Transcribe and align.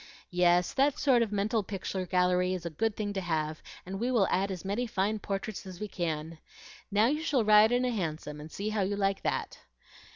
"Yes, 0.31 0.73
that 0.73 0.97
sort 0.97 1.21
of 1.21 1.31
mental 1.31 1.61
picture 1.61 2.07
gallery 2.07 2.55
is 2.55 2.65
a 2.65 2.71
good 2.71 2.95
thing 2.95 3.13
to 3.13 3.21
have, 3.21 3.61
and 3.85 3.99
we 3.99 4.09
will 4.09 4.27
add 4.31 4.49
as 4.49 4.65
many 4.65 4.87
fine 4.87 5.19
portraits 5.19 5.63
as 5.67 5.79
we 5.79 5.87
can. 5.87 6.39
Now 6.89 7.05
you 7.05 7.21
shall 7.21 7.45
ride 7.45 7.71
in 7.71 7.85
a 7.85 7.91
Hansom, 7.91 8.41
and 8.41 8.51
see 8.51 8.69
how 8.69 8.81
you 8.81 8.95
like 8.95 9.21
that." 9.21 9.59